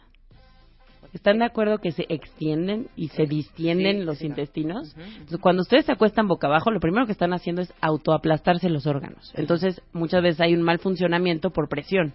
[1.12, 4.94] ¿Están de acuerdo que se extienden y se distienden Sí, los sí, intestinos?
[4.96, 8.86] Entonces, cuando ustedes se acuestan boca abajo, lo primero que están haciendo es autoaplastarse los
[8.86, 9.30] órganos.
[9.36, 12.14] Entonces, muchas veces hay un mal funcionamiento por presión.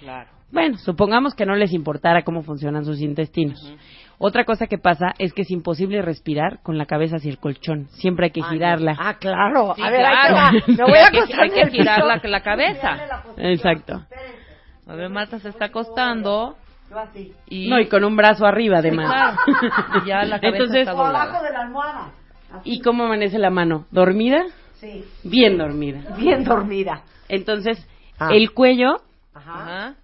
[0.00, 0.28] Claro.
[0.52, 3.72] Bueno, supongamos que no les importara cómo funcionan sus intestinos.
[4.18, 7.86] Otra cosa que pasa es que es imposible respirar con la cabeza hacia el colchón.
[7.90, 8.96] Siempre hay que girarla.
[8.98, 9.74] Ah, claro.
[9.76, 10.34] Sí, a ver, claro.
[10.34, 10.50] va.
[10.66, 12.96] Me voy a Hay que- acostar hay que girar la- la cabeza.
[12.96, 13.24] La.
[13.50, 14.02] Exacto.
[14.86, 16.56] A ver, Marta se está acostando
[16.90, 17.32] Yo así.
[17.48, 17.68] y...
[17.68, 19.06] No, y con un brazo arriba, además.
[19.06, 19.36] Claro.
[20.02, 22.10] Y ya la cabeza Entonces, está abajo de la almohada.
[22.52, 22.70] Así.
[22.72, 23.86] ¿Y cómo amanece la mano?
[23.92, 24.42] ¿Dormida?
[24.74, 25.04] Sí.
[25.22, 26.00] Bien dormida.
[26.16, 27.02] Bien dormida.
[27.28, 27.86] Entonces,
[28.18, 28.30] Ah.
[28.32, 28.96] el cuello
[29.34, 29.94] Ajá.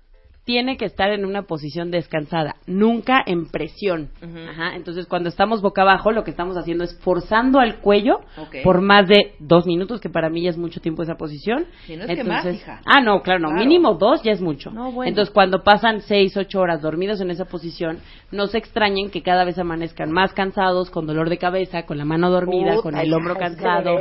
[0.46, 4.10] Tiene que estar en una posición descansada, nunca en presión.
[4.48, 8.20] Ajá, entonces, cuando estamos boca abajo, lo que estamos haciendo es forzando al cuello
[8.62, 11.66] por más de dos minutos, que para mí ya es mucho tiempo esa posición.
[11.86, 12.80] Sí, no es que más, hija.
[12.86, 13.64] Ah, no, claro, no, Claro.
[13.64, 14.70] mínimo dos ya es mucho.
[14.70, 15.08] No, bueno.
[15.08, 17.98] Entonces, cuando pasan seis, ocho horas dormidos en esa posición,
[18.30, 22.04] no se extrañen que cada vez amanezcan más cansados, con dolor de cabeza, con la
[22.04, 23.96] mano dormida, Puta, con el hombro cansado.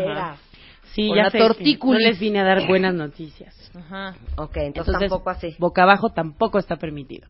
[0.94, 2.04] Sí, Con ya la sé tortícolis.
[2.04, 3.65] No les vine a dar buenas noticias.
[3.78, 4.16] Ajá.
[4.38, 5.56] Ok, entonces, Entonces, tampoco así.
[5.60, 7.28] boca abajo tampoco está permitido.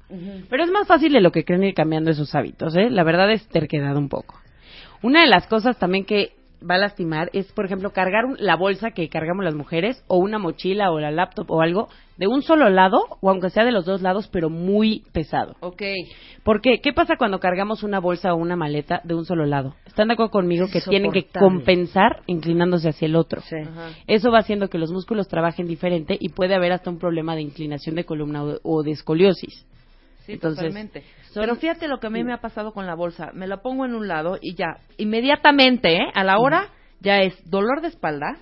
[0.49, 2.89] Pero es más fácil de lo que creen ir cambiando esos hábitos, ¿eh?
[2.89, 4.39] La verdad es terquedad un poco.
[5.01, 6.33] Una de las cosas también que
[6.69, 10.17] va a lastimar es, por ejemplo, cargar un- la bolsa que cargamos las mujeres o
[10.17, 13.71] una mochila o la laptop o algo de un solo lado o aunque sea de
[13.71, 15.55] los dos lados, pero muy pesado.
[15.59, 15.81] Ok.
[16.43, 16.79] ¿Por qué?
[16.81, 19.75] ¿Qué pasa cuando cargamos una bolsa o una maleta de un solo lado?
[19.85, 23.41] ¿Están de acuerdo conmigo que tienen que compensar inclinándose hacia el otro?
[23.41, 23.55] Sí.
[23.61, 23.89] Ajá.
[24.07, 27.41] Eso va haciendo que los músculos trabajen diferente y puede haber hasta un problema de
[27.41, 29.65] inclinación de columna o, o de escoliosis.
[30.25, 31.03] Sí, Entonces, totalmente.
[31.31, 33.31] son- Pero fíjate lo que a mí me ha pasado con la bolsa.
[33.33, 36.11] Me la pongo en un lado y ya, inmediatamente, ¿eh?
[36.13, 38.37] a la hora, ya es dolor de espalda,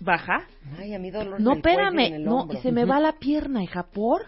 [0.00, 0.46] baja.
[0.78, 3.62] Ay, a mí dolor No, en espérame, el no, y se me va la pierna,
[3.62, 4.22] hija, ¿por?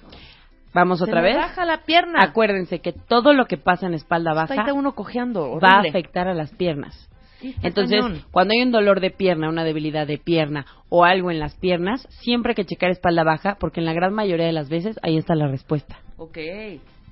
[0.74, 1.36] Vamos Se otra me vez.
[1.36, 2.22] baja la pierna.
[2.22, 6.28] Acuérdense que todo lo que pasa en espalda baja está uno cojeando, va a afectar
[6.28, 7.08] a las piernas.
[7.40, 8.22] Sí, Entonces, cañón.
[8.30, 12.06] cuando hay un dolor de pierna, una debilidad de pierna o algo en las piernas,
[12.22, 15.16] siempre hay que checar espalda baja porque en la gran mayoría de las veces ahí
[15.18, 15.98] está la respuesta.
[16.16, 16.38] Ok,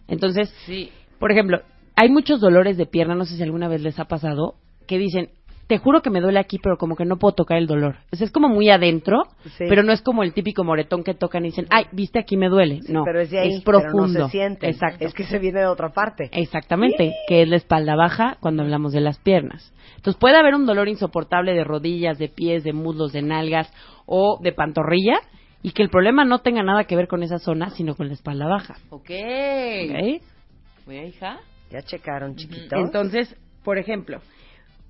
[0.09, 0.91] Entonces, sí.
[1.19, 1.61] por ejemplo,
[1.97, 4.55] hay muchos dolores de pierna, no sé si alguna vez les ha pasado,
[4.87, 5.31] que dicen,
[5.67, 7.97] te juro que me duele aquí, pero como que no puedo tocar el dolor.
[8.13, 9.23] O sea, es como muy adentro,
[9.57, 9.65] Sí.
[9.69, 12.49] pero no es como el típico moretón que tocan y dicen, ay, viste aquí me
[12.51, 12.81] duele.
[12.83, 13.93] Sí, no, pero es de ahí, es profundo.
[14.13, 14.69] pero no se siente.
[14.69, 15.05] Exacto.
[15.07, 16.29] Es que se viene de otra parte.
[16.33, 19.73] Exactamente, que es la espalda baja cuando hablamos de las piernas.
[19.97, 23.73] Entonces puede haber un dolor insoportable de rodillas, de pies, de muslos, de nalgas
[24.05, 25.19] o de pantorrilla
[25.65, 28.13] y que el problema no tenga nada que ver con esa zona, sino con la
[28.13, 28.75] espalda baja.
[28.91, 29.11] Ok.
[29.11, 30.23] ¿ok?
[30.85, 31.41] Voy, hija.
[31.71, 32.79] Ya checaron, chiquitos.
[32.79, 34.21] Entonces, por ejemplo,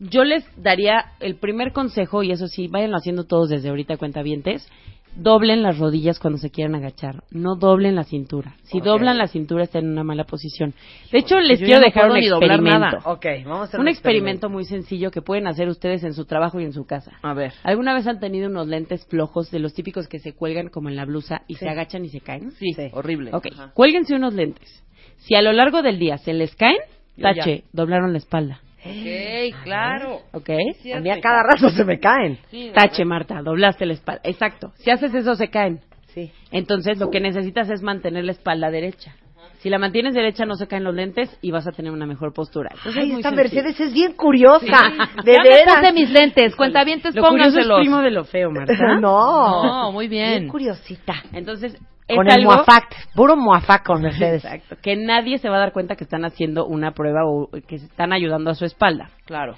[0.01, 4.69] yo les daría el primer consejo, y eso sí, váyanlo haciendo todos desde ahorita, cuentavientes,
[5.17, 8.57] doblen las rodillas cuando se quieran agachar, no doblen la cintura.
[8.65, 10.75] Si doblan la cintura está en una mala posición.
[11.13, 12.99] De hecho, les yo quiero no dejar un experimento.
[13.05, 16.65] vamos a hacer Un experimento muy sencillo que pueden hacer ustedes en su trabajo y
[16.65, 17.13] en su casa.
[17.23, 17.53] A ver.
[17.63, 20.97] ¿Alguna vez han tenido unos lentes flojos de los típicos que se cuelgan como en
[20.97, 21.61] la blusa y Sí.
[21.61, 22.51] se agachan y se caen?
[22.53, 22.89] Sí, Sí.
[22.93, 23.31] horrible.
[23.35, 23.71] Ok, Ajá.
[23.75, 24.83] cuélguense unos lentes.
[25.19, 26.79] Si a lo largo del día se les caen,
[27.21, 28.61] tache, doblaron la espalda.
[28.85, 30.21] Ok, claro.
[30.33, 30.51] ¿Ok?
[30.95, 32.39] A mí a cada rato se me caen.
[32.51, 34.21] Sí, Tache, Marta, doblaste la espalda.
[34.25, 34.73] Exacto.
[34.77, 35.81] Si haces eso, se caen.
[36.09, 36.31] Sí.
[36.53, 39.17] Entonces, lo que necesitas es mantener la espalda derecha.
[39.65, 42.35] Si la mantienes derecha, no se caen los lentes y vas a tener una mejor
[42.35, 42.69] postura.
[42.75, 43.63] Entonces, Ay, es esta sencillo.
[43.63, 44.83] Mercedes es bien curiosa.
[45.25, 45.77] De ya me veras.
[45.81, 47.81] puse mis lentes, cuentavientes, Lo curioso es pónganselos.
[47.81, 48.75] primo de lo feo, Marta.
[49.01, 49.65] no.
[49.65, 50.41] No, muy bien.
[50.41, 51.15] Bien curiosita.
[51.33, 52.51] Entonces, es Con el algo...
[52.57, 52.95] Moafac.
[53.15, 54.45] Puro Moafac con Mercedes.
[54.45, 54.77] Exacto.
[54.83, 58.13] Que nadie se va a dar cuenta que están haciendo una prueba o que están
[58.13, 59.09] ayudando a su espalda.
[59.25, 59.55] Claro.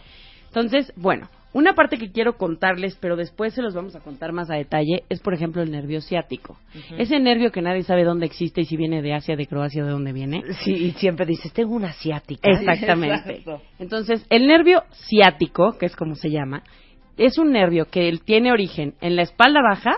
[0.46, 4.50] Entonces, bueno, una parte que quiero contarles, pero después se los vamos a contar más
[4.50, 6.58] a detalle, es por ejemplo el nervio ciático.
[6.98, 9.90] Ese nervio que nadie sabe dónde existe y si viene de Asia, de Croacia de
[9.90, 10.42] dónde viene.
[10.64, 12.50] Sí, y siempre dices, tengo una asiática.
[12.50, 13.30] Exactamente.
[13.30, 13.62] Exacto.
[13.78, 16.62] Entonces, el nervio ciático, que es como se llama,
[17.16, 19.96] es un nervio que tiene origen en la espalda baja,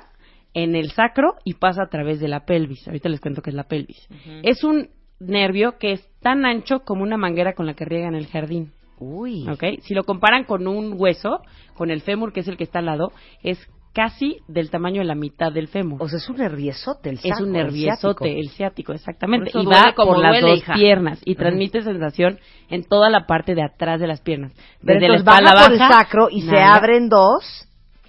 [0.54, 2.86] en el sacro y pasa a través de la pelvis.
[2.86, 4.08] Ahorita les cuento qué es la pelvis.
[4.42, 4.88] Es un
[5.20, 8.72] nervio que es tan ancho como una manguera con la que riegan el jardín.
[9.00, 9.48] Uy.
[9.48, 9.80] ¿ok?
[9.82, 11.40] Si lo comparan con un hueso,
[11.74, 13.58] con el fémur, que es el que está al lado, es
[13.94, 16.00] casi del tamaño de la mitad del fémur.
[16.02, 18.24] O sea, es un nerviesote el es saco, un el nerviesote, ciático.
[18.40, 19.50] el ciático, exactamente.
[19.54, 20.74] Y va como por las dos hija.
[20.74, 24.52] piernas y transmite sensación en toda la parte de atrás de las piernas.
[24.84, 26.74] Pero Desde la entonces baja espalda por el sacro y se nalga.
[26.74, 27.68] abren dos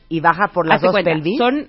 [0.10, 1.38] y baja por las Hazte dos cuenta, pelvis.
[1.38, 1.68] Son,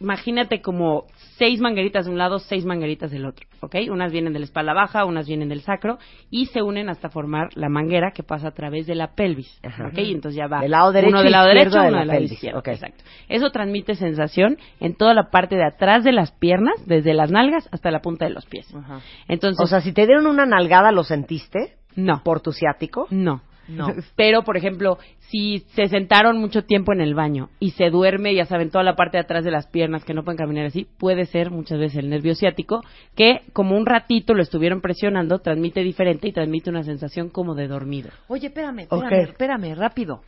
[0.00, 1.04] imagínate como
[1.42, 3.74] seis mangueritas de un lado, seis mangueritas del otro, ¿ok?
[3.90, 5.98] Unas vienen de la espalda baja, unas vienen del sacro
[6.30, 9.88] y se unen hasta formar la manguera que pasa a través de la pelvis, Ajá.
[9.88, 9.98] ¿ok?
[9.98, 12.06] Y entonces ya va Del lado derecho uno del lado derecho, de uno la del
[12.06, 13.02] lado pelvis, izquierdo, exacto.
[13.28, 17.68] Eso transmite sensación en toda la parte de atrás de las piernas, desde las nalgas
[17.72, 18.72] hasta la punta de los pies.
[18.72, 19.00] Ajá.
[19.26, 21.74] Entonces, O sea, si te dieron una nalgada, ¿lo sentiste?
[21.96, 22.22] no.
[22.22, 23.08] ¿Por tu ciático?
[23.10, 23.42] No.
[23.68, 23.86] No.
[24.16, 24.98] Pero, por ejemplo,
[25.30, 28.96] si se sentaron mucho tiempo en el baño y se duerme, ya saben, toda la
[28.96, 31.98] parte de atrás de las piernas que no pueden caminar así, puede ser muchas veces
[31.98, 32.82] el nervio ciático,
[33.14, 37.68] que como un ratito lo estuvieron presionando, transmite diferente y transmite una sensación como de
[37.68, 38.10] dormido.
[38.28, 40.22] Oye, espérame, espérame, espérame, rápido.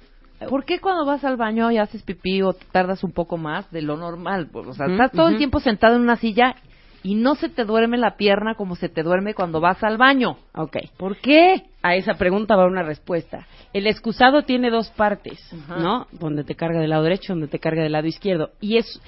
[0.49, 3.71] ¿Por qué cuando vas al baño y haces pipí o te tardas un poco más
[3.71, 4.49] de lo normal?
[4.53, 6.57] O sea, estás todo el tiempo sentado en una silla
[7.05, 10.39] y no se te duerme la pierna como se te duerme cuando vas al baño.
[10.55, 10.79] Ok.
[10.97, 11.65] ¿Por qué?
[11.83, 13.47] A esa pregunta va una respuesta.
[13.75, 15.77] El excusado tiene dos partes, Ajá.
[15.81, 16.07] ¿no?
[16.13, 18.53] Donde te carga del lado derecho, donde te carga del lado izquierdo.
[18.59, 19.03] Y es,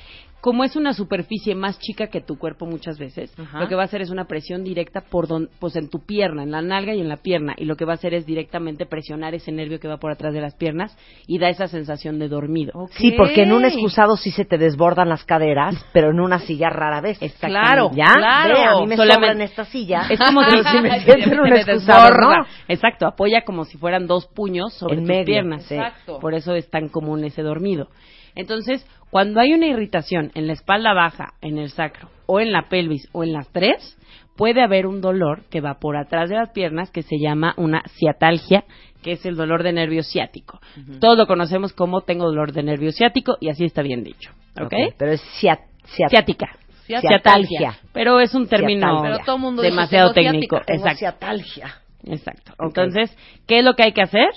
[0.46, 3.58] como es una superficie más chica que tu cuerpo muchas veces, Ajá.
[3.58, 6.44] lo que va a hacer es una presión directa por don, pues en tu pierna,
[6.44, 7.54] en la nalga y en la pierna.
[7.56, 10.32] Y lo que va a hacer es directamente presionar ese nervio que va por atrás
[10.32, 12.86] de las piernas y da esa sensación de dormido.
[12.92, 16.70] Sí, porque en un excusado sí se te desbordan las caderas, pero en una silla
[16.70, 17.18] rara vez.
[17.40, 18.04] Claro, ¿Ya?
[18.14, 18.54] claro.
[18.54, 20.02] Ve, a mí me Solamente- en esta silla.
[20.08, 22.14] Es como si, me siento en un excusado.
[22.20, 22.46] ¿no?
[22.68, 25.68] Exacto, apoya como si fueran dos puños sobre En tus medio, piernas.
[25.72, 26.20] Exacto.
[26.20, 27.88] Por eso es tan común ese dormido.
[28.36, 32.68] Entonces, cuando hay una irritación en la espalda baja, en el sacro, o en la
[32.68, 33.96] pelvis, o en las tres,
[34.36, 37.82] puede haber un dolor que va por atrás de las piernas que se llama una
[37.98, 38.64] ciatalgia,
[39.02, 40.60] que es el dolor de nervio ciático.
[41.00, 44.30] Todos lo conocemos como tengo dolor de nervio ciático y así está bien dicho.
[44.60, 44.74] ¿Ok?
[44.98, 45.60] Pero es ciat,
[45.96, 46.48] ciat- Ciática.
[46.86, 47.78] Ciatalgia.
[47.92, 49.10] Pero es un término Ciatalgia.
[49.12, 50.56] Pero todo mundo dice, demasiado "Tengo técnico.
[50.56, 50.72] ciática".
[50.72, 50.98] Tengo Exacto.
[50.98, 51.74] ciatalgia.
[52.04, 52.52] Exacto.
[52.60, 54.28] Entonces, ¿qué es lo que hay que hacer?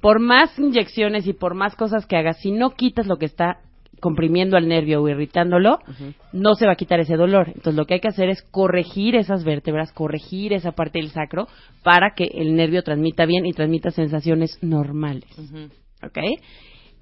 [0.00, 3.58] Por más inyecciones y por más cosas que hagas, si no quitas lo que está
[4.02, 5.78] comprimiendo al nervio o irritándolo,
[6.32, 7.46] no se va a quitar ese dolor.
[7.46, 11.46] Entonces, lo que hay que hacer es corregir esas vértebras, corregir esa parte del sacro
[11.84, 15.24] para que el nervio transmita bien y transmita sensaciones normales.
[16.02, 16.18] ¿Ok?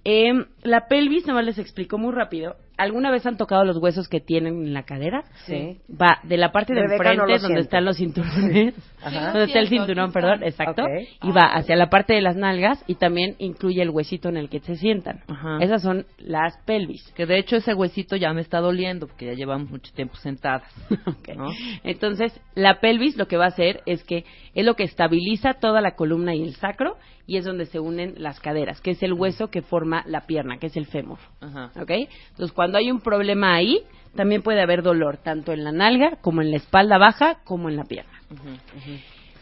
[0.04, 2.56] Em, la pelvis, nomás les explico muy rápido.
[2.80, 5.24] ¿Alguna vez han tocado los huesos que tienen en la cadera?
[5.44, 5.78] Sí.
[5.90, 9.32] Va de la parte de Rebeca no enfrente, donde están los cinturones, Ajá.
[9.32, 10.82] donde está el cinturón, perdón, exacto,
[11.22, 14.48] y va hacia la parte de las nalgas y también incluye el huesito en el
[14.48, 15.20] que se sientan.
[15.28, 15.58] Ajá.
[15.60, 17.12] Esas son las pelvis.
[17.12, 20.62] Que de hecho ese huesito ya me está doliendo porque ya llevamos mucho tiempo sentadas.
[21.06, 21.36] Ok.
[21.36, 21.46] ¿No?
[21.82, 25.80] Entonces, la pelvis lo que va a hacer es que es lo que estabiliza toda
[25.80, 29.12] la columna y el sacro y es donde se unen las caderas, que es el
[29.12, 31.18] hueso que forma la pierna, que es el fémur.
[31.40, 31.70] Ajá.
[31.80, 31.90] ¿Ok?
[32.30, 33.82] Entonces, cuando hay un problema ahí,
[34.14, 37.76] también puede haber dolor, tanto en la nalga, como en la espalda baja, como en
[37.76, 38.20] la pierna.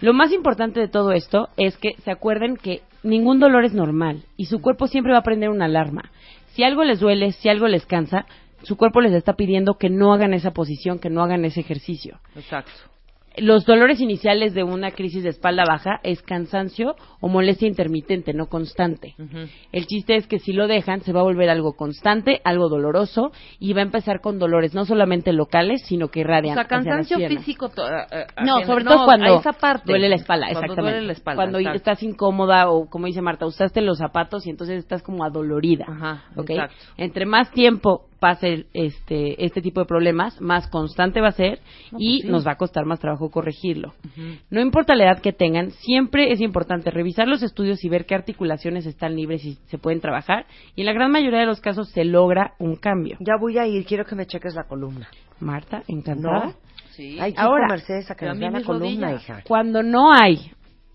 [0.00, 4.24] Lo más importante de todo esto es que se acuerden que ningún dolor es normal
[4.36, 6.10] y su cuerpo siempre va a prender una alarma.
[6.54, 8.26] Si algo les duele, si algo les cansa,
[8.62, 12.18] su cuerpo les está pidiendo que no hagan esa posición, que no hagan ese ejercicio.
[12.36, 12.72] Exacto.
[13.36, 18.46] Los dolores iniciales de una crisis de espalda baja es cansancio o molestia intermitente, no
[18.46, 19.14] constante.
[19.70, 23.30] El chiste es que si lo dejan, se va a volver algo constante, algo doloroso
[23.60, 26.54] y va a empezar con dolores no solamente locales, sino que O irradian.
[26.54, 27.70] sea, hacia las cansancio físico.
[27.76, 29.84] a- a- No, sobre No, todo cuando esa parte.
[29.86, 30.92] duele la espalda, Cuando exactamente.
[30.94, 31.36] duele la espalda.
[31.42, 31.76] Cuando exacto.
[31.76, 35.84] estás incómoda o, como dice Marta, usaste los zapatos y entonces estás como adolorida.
[35.88, 36.50] Ajá, ¿ok?
[36.50, 36.74] exacto.
[36.96, 41.60] Entre más tiempo pase este, este tipo de problemas, más constante va a ser
[41.92, 42.28] No, y pues sí.
[42.28, 43.94] nos va a costar más trabajo corregirlo.
[44.50, 48.14] No importa la edad que tengan, siempre es importante revisar los estudios y ver qué
[48.14, 50.46] articulaciones están libres y se pueden trabajar.
[50.74, 53.16] Y en la gran mayoría de los casos se logra un cambio.
[53.20, 55.08] Ya voy a ir, quiero que me cheques la columna.
[55.40, 56.46] Marta, encantada.
[56.46, 56.54] ¿No?
[56.90, 57.16] Sí.
[57.20, 59.42] Ay, Ahora, Mercedes, a que nos la columna, hija.
[59.46, 60.50] Cuando no hay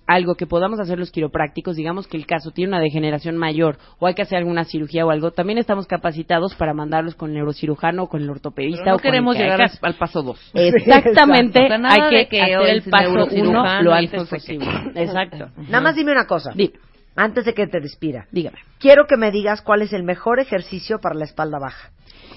[0.07, 4.07] algo que podamos hacer los quiroprácticos, digamos que el caso tiene una degeneración mayor o
[4.07, 8.03] hay que hacer alguna cirugía o algo, también estamos capacitados para mandarlos con el neurocirujano
[8.03, 10.21] o con el ortopedista Pero no o con el queremos que llegar al, al paso
[10.21, 10.39] dos.
[10.53, 14.67] Exactamente, O sea, nada hay que, hacer el paso uno neurocirujano lo y antes posible.
[14.95, 15.49] Exacto.
[15.57, 16.73] Nada más dime una cosa, Dime,
[17.15, 18.27] antes de que te despida.
[18.31, 18.57] dígame.
[18.79, 21.91] Quiero que me digas cuál es el mejor ejercicio para la espalda baja.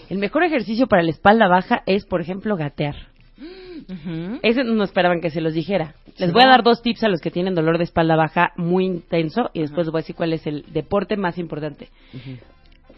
[0.08, 2.94] El mejor ejercicio para la espalda baja es, por ejemplo, gatear.
[3.88, 4.38] Ujú.
[4.42, 5.94] Ese no esperaban que se los dijera.
[6.18, 8.84] Les voy a dar dos tips a los que tienen dolor de espalda baja muy
[8.86, 11.88] intenso y después les voy a decir cuál es el deporte más importante.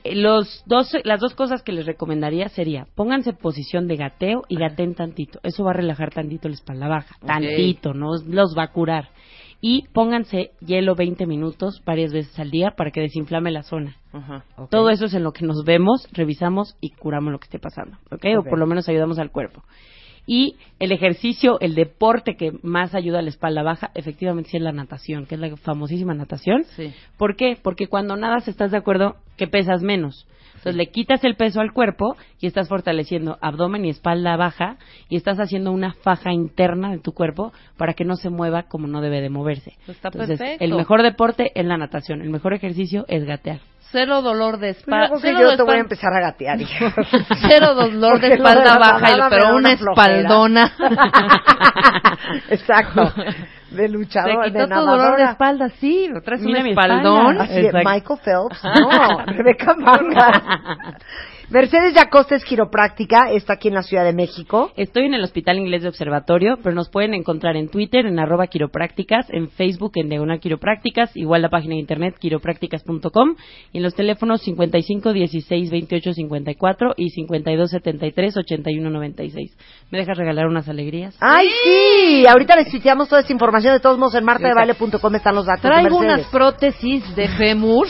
[0.04, 4.56] Eh, Los dos, las dos cosas que les recomendaría sería pónganse posición de gateo y
[4.56, 5.40] gateen tantito.
[5.42, 7.16] Eso va a relajar tantito la espalda baja.
[7.26, 9.08] Tantito, no los va a curar.
[9.60, 13.96] Y pónganse hielo 20 minutos varias veces al día para que desinflame la zona.
[14.12, 14.44] Ajá.
[14.70, 17.98] Todo eso es en lo que nos vemos, revisamos y curamos lo que esté pasando,
[18.12, 18.24] ¿ok?
[18.38, 19.64] O por lo menos ayudamos al cuerpo.
[20.30, 24.62] Y el ejercicio, el deporte que más ayuda a la espalda baja, efectivamente sí es
[24.62, 26.64] la natación, que es la famosísima natación.
[26.76, 26.92] Sí.
[27.16, 27.56] ¿Por qué?
[27.60, 30.26] Porque cuando nadas estás de acuerdo que pesas menos.
[30.48, 34.76] Entonces le quitas el peso al cuerpo y estás fortaleciendo abdomen y espalda baja
[35.08, 38.86] y estás haciendo una faja interna de tu cuerpo para que no se mueva como
[38.86, 39.76] no debe de moverse.
[39.86, 40.64] Pues está Entonces, perfecto.
[40.64, 43.60] el mejor deporte es la natación, el mejor ejercicio es gatear.
[43.90, 45.06] Cero dolor de Yo espalda.
[45.08, 46.60] creo que Cero, yo de te voy a empezar a gatear.
[46.60, 46.92] hija.
[47.48, 50.16] cero dolor de de espalda la baja, y- pero una flojera.
[50.18, 50.72] espaldona.
[52.50, 53.12] Exacto.
[53.70, 56.70] De Se luchador, quitó de tu dolor de espalda, sí, lo traes Mira un mi
[56.70, 57.40] espaldón.
[57.40, 57.72] Así de.
[57.72, 60.42] Michael Phelps, no, Rebeca Mangas.
[61.50, 64.70] Mercedes Yacosta es quiropráctica, está aquí en la Ciudad de México.
[64.76, 68.48] Estoy en el Hospital Inglés de Observatorio, pero nos pueden encontrar en Twitter, en arroba
[68.48, 73.36] quiroprácticas, en Facebook, en Diagonal Quiroprácticas, igual la página de internet quiroprácticas.com
[73.72, 79.56] y en los teléfonos 55 16 28 54 y 52 73 81 96.
[79.90, 81.16] ¿Me dejas regalar unas alegrías?
[81.18, 82.26] ¡Ay, sí!
[82.26, 83.72] Ahorita les tuiteamos toda esta información.
[83.72, 87.86] De todos modos, en martadebaile.com están los datos Traigo unas prótesis de fémur.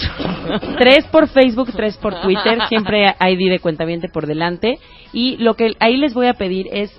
[0.79, 3.17] tres por Facebook, tres por Twitter, siempre
[3.49, 4.79] De cuentaviente por delante.
[5.13, 6.91] Y lo que ahí les voy a pedir es,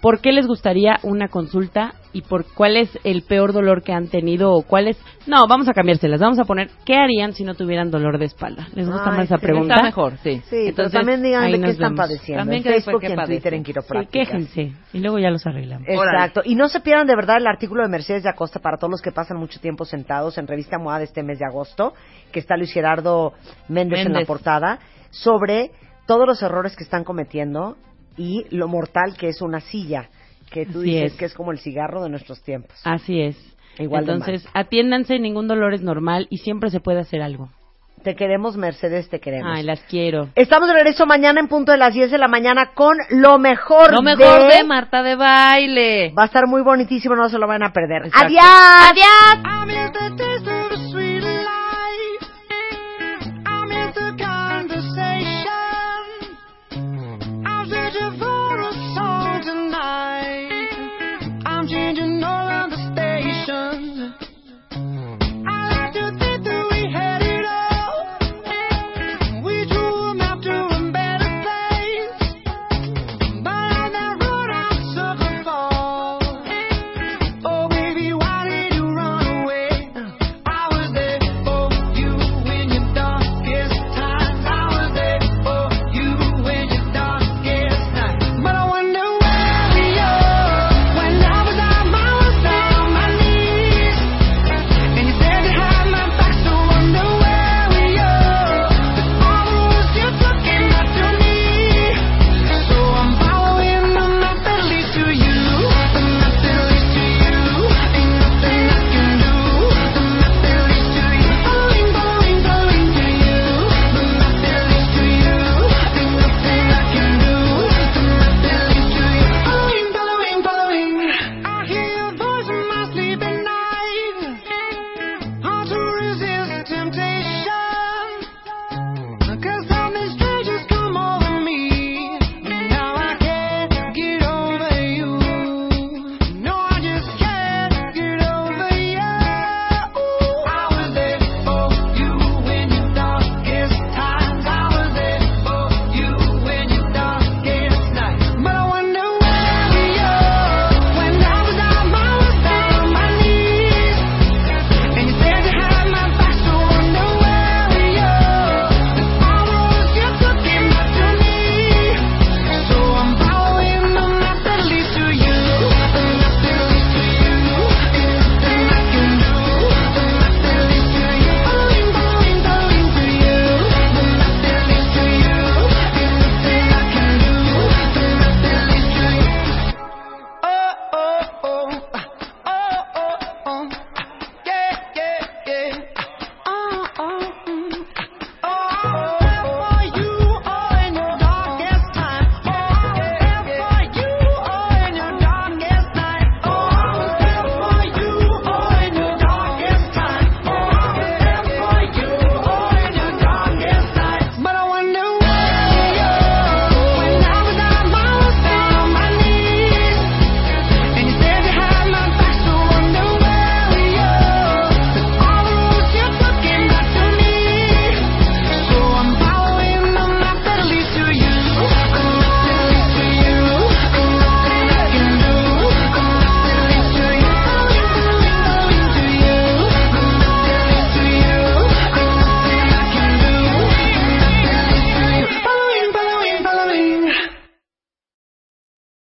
[0.00, 4.08] ¿por qué les gustaría una consulta y por cuál es el peor dolor que han
[4.08, 4.98] tenido o cuál es...
[5.26, 8.68] No, vamos a cambiárselas, vamos a poner, ¿qué harían si no tuvieran dolor de espalda?
[8.74, 9.74] ¿Les gusta Ay, más esa sí, pregunta?
[9.76, 10.34] Está mejor, sí.
[10.40, 12.06] Sí, pero Entonces, también digan de qué están vemos.
[12.06, 12.40] padeciendo.
[12.42, 13.34] También en Facebook y en padecen.
[13.36, 14.24] Twitter en Sí, quiropráctica.
[14.24, 15.88] quéjense y luego ya los arreglamos.
[15.88, 16.42] Exacto.
[16.44, 19.00] Y no se pierdan de verdad el artículo de Mercedes de Acosta para todos los
[19.00, 21.94] que pasan mucho tiempo sentados en Revista MOA de este mes de agosto,
[22.30, 23.32] que está Luis Gerardo
[23.68, 25.70] Méndez, en la portada, sobre
[26.06, 27.76] todos los errores que están cometiendo
[28.16, 30.08] y lo mortal que es una silla,
[30.50, 31.18] que tú Así dices es.
[31.18, 32.78] que es como el cigarro de nuestros tiempos.
[32.84, 33.36] Así es.
[33.78, 37.48] Igual de Entonces, atiéndanse, ningún dolor es normal y siempre se puede hacer algo.
[38.02, 39.52] Te queremos, Mercedes, te queremos.
[39.54, 40.28] Ay, las quiero.
[40.34, 43.92] Estamos de regreso mañana en punto de las 10 de la mañana con lo mejor,
[43.92, 46.12] Lo mejor de Marta de baile.
[46.18, 48.06] Va a estar muy bonitísimo, no se lo van a perder.
[48.06, 48.26] Exacto.
[48.26, 48.90] ¡Adiós!
[48.90, 49.02] Adiós.